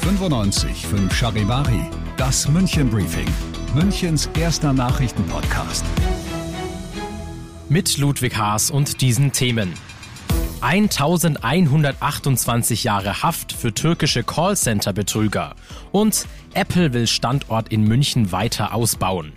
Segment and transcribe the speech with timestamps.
[0.00, 3.28] 95 5 Charivari, das München Briefing,
[3.74, 5.84] Münchens erster Nachrichtenpodcast.
[7.68, 9.74] Mit Ludwig Haas und diesen Themen.
[10.62, 15.54] 1128 Jahre Haft für türkische Callcenter-Betrüger
[15.92, 19.34] und Apple will Standort in München weiter ausbauen.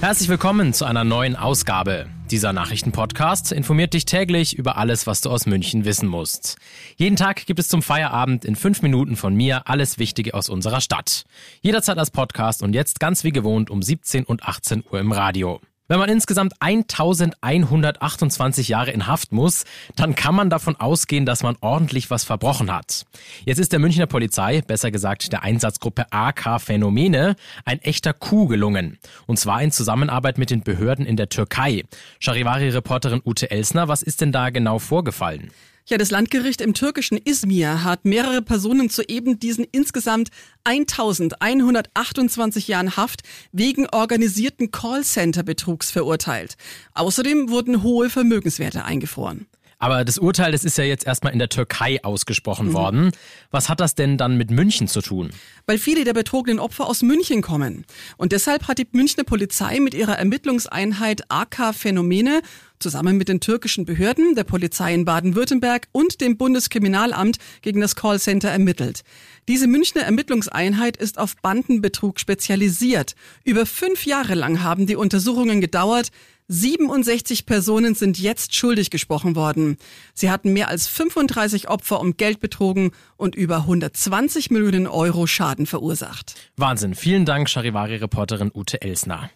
[0.00, 2.06] Herzlich willkommen zu einer neuen Ausgabe.
[2.30, 6.58] Dieser Nachrichtenpodcast informiert dich täglich über alles, was du aus München wissen musst.
[6.96, 10.80] Jeden Tag gibt es zum Feierabend in fünf Minuten von mir alles Wichtige aus unserer
[10.80, 11.24] Stadt.
[11.60, 15.60] Jederzeit als Podcast und jetzt ganz wie gewohnt um 17 und 18 Uhr im Radio.
[15.90, 19.64] Wenn man insgesamt 1128 Jahre in Haft muss,
[19.96, 23.06] dann kann man davon ausgehen, dass man ordentlich was verbrochen hat.
[23.44, 29.00] Jetzt ist der Münchner Polizei, besser gesagt der Einsatzgruppe AK Phänomene, ein echter Coup gelungen.
[29.26, 31.82] Und zwar in Zusammenarbeit mit den Behörden in der Türkei.
[32.20, 35.50] Charivari-Reporterin Ute Elsner, was ist denn da genau vorgefallen?
[35.90, 40.30] Ja, das Landgericht im türkischen Izmir hat mehrere Personen zu eben diesen insgesamt
[40.62, 46.56] 1128 Jahren Haft wegen organisierten Callcenter-Betrugs verurteilt.
[46.94, 49.48] Außerdem wurden hohe Vermögenswerte eingefroren.
[49.80, 52.72] Aber das Urteil, das ist ja jetzt erstmal in der Türkei ausgesprochen mhm.
[52.74, 53.10] worden.
[53.50, 55.30] Was hat das denn dann mit München zu tun?
[55.66, 57.86] Weil viele der betrogenen Opfer aus München kommen.
[58.18, 62.42] Und deshalb hat die Münchner Polizei mit ihrer Ermittlungseinheit AK Phänomene
[62.78, 68.50] zusammen mit den türkischen Behörden, der Polizei in Baden-Württemberg und dem Bundeskriminalamt gegen das Callcenter
[68.50, 69.02] ermittelt.
[69.48, 73.14] Diese Münchner Ermittlungseinheit ist auf Bandenbetrug spezialisiert.
[73.44, 76.10] Über fünf Jahre lang haben die Untersuchungen gedauert.
[76.52, 79.76] 67 Personen sind jetzt schuldig gesprochen worden.
[80.14, 85.66] Sie hatten mehr als 35 Opfer um Geld betrogen und über 120 Millionen Euro Schaden
[85.66, 86.34] verursacht.
[86.56, 86.96] Wahnsinn.
[86.96, 89.30] Vielen Dank, Charivari-Reporterin Ute Elsner.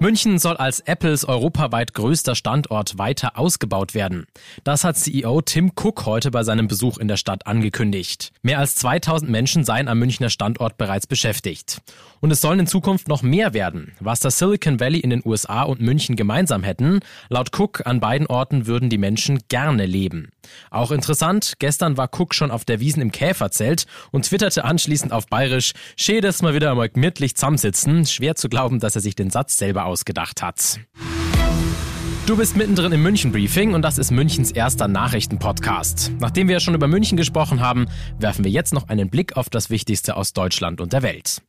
[0.00, 4.26] München soll als Apples europaweit größter Standort weiter ausgebaut werden.
[4.62, 8.32] Das hat CEO Tim Cook heute bei seinem Besuch in der Stadt angekündigt.
[8.42, 11.80] Mehr als 2000 Menschen seien am Münchner Standort bereits beschäftigt.
[12.20, 13.92] Und es sollen in Zukunft noch mehr werden.
[13.98, 18.28] Was das Silicon Valley in den USA und München gemeinsam hätten, laut Cook an beiden
[18.28, 20.30] Orten würden die Menschen gerne leben.
[20.70, 25.26] Auch interessant, gestern war Cook schon auf der Wiesen im Käferzelt und twitterte anschließend auf
[25.26, 28.06] Bayerisch, schön, dass wir wieder einmal gemütlich zusammensitzen.
[28.06, 30.78] Schwer zu glauben, dass er sich den Satz selber ausgedacht hat.
[32.26, 36.12] Du bist mittendrin im München Briefing und das ist Münchens erster Nachrichtenpodcast.
[36.20, 37.86] Nachdem wir ja schon über München gesprochen haben,
[38.18, 41.40] werfen wir jetzt noch einen Blick auf das Wichtigste aus Deutschland und der Welt.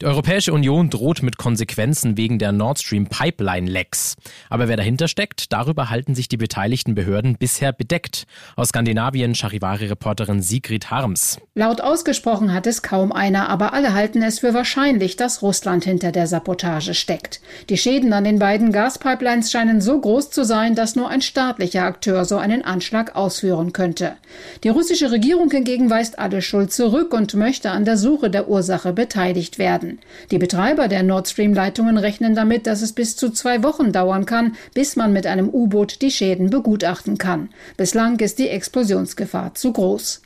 [0.00, 4.16] Die Europäische Union droht mit Konsequenzen wegen der Nord Stream Pipeline Lecks.
[4.48, 8.24] Aber wer dahinter steckt, darüber halten sich die beteiligten Behörden bisher bedeckt.
[8.56, 11.38] Aus Skandinavien Charivari-Reporterin Sigrid Harms.
[11.54, 16.12] Laut ausgesprochen hat es kaum einer, aber alle halten es für wahrscheinlich, dass Russland hinter
[16.12, 17.42] der Sabotage steckt.
[17.68, 21.82] Die Schäden an den beiden Gaspipelines scheinen so groß zu sein, dass nur ein staatlicher
[21.82, 24.16] Akteur so einen Anschlag ausführen könnte.
[24.64, 28.94] Die russische Regierung hingegen weist alle Schuld zurück und möchte an der Suche der Ursache
[28.94, 29.89] beteiligt werden.
[30.30, 34.56] Die Betreiber der Nord Stream-Leitungen rechnen damit, dass es bis zu zwei Wochen dauern kann,
[34.74, 37.48] bis man mit einem U-Boot die Schäden begutachten kann.
[37.76, 40.22] Bislang ist die Explosionsgefahr zu groß.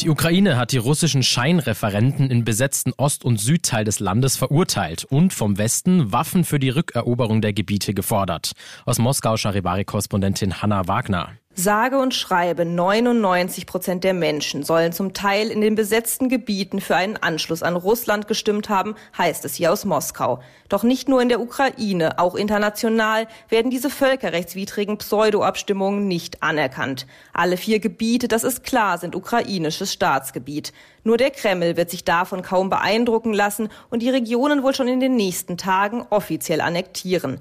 [0.00, 5.32] Die Ukraine hat die russischen Scheinreferenten im besetzten Ost- und Südteil des Landes verurteilt und
[5.32, 8.52] vom Westen Waffen für die Rückeroberung der Gebiete gefordert.
[8.84, 11.30] Aus Moskau Charivari-Korrespondentin Hanna Wagner.
[11.58, 16.96] Sage und schreibe 99 Prozent der Menschen sollen zum Teil in den besetzten Gebieten für
[16.96, 20.42] einen Anschluss an Russland gestimmt haben, heißt es hier aus Moskau.
[20.68, 27.06] Doch nicht nur in der Ukraine, auch international werden diese völkerrechtswidrigen Pseudo-Abstimmungen nicht anerkannt.
[27.32, 30.74] Alle vier Gebiete, das ist klar, sind ukrainisches Staatsgebiet.
[31.04, 35.00] Nur der Kreml wird sich davon kaum beeindrucken lassen und die Regionen wohl schon in
[35.00, 37.40] den nächsten Tagen offiziell annektieren.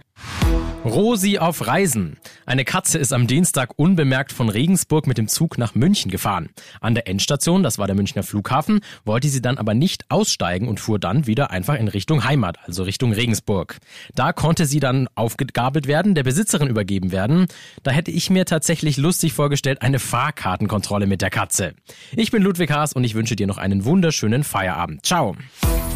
[0.85, 2.17] Rosi auf Reisen.
[2.45, 6.49] Eine Katze ist am Dienstag unbemerkt von Regensburg mit dem Zug nach München gefahren.
[6.79, 10.79] An der Endstation, das war der Münchner Flughafen, wollte sie dann aber nicht aussteigen und
[10.79, 13.79] fuhr dann wieder einfach in Richtung Heimat, also Richtung Regensburg.
[14.13, 17.47] Da konnte sie dann aufgegabelt werden, der Besitzerin übergeben werden.
[17.81, 21.73] Da hätte ich mir tatsächlich lustig vorgestellt, eine Fahrkartenkontrolle mit der Katze.
[22.15, 25.03] Ich bin Ludwig Haas und ich wünsche dir noch einen wunderschönen Feierabend.
[25.03, 25.35] Ciao.